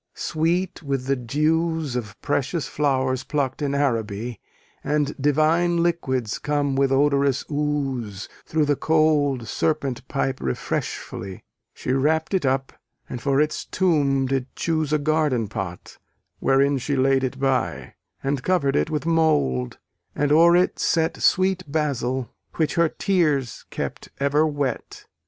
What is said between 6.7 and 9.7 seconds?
with odorous ooze Through the cold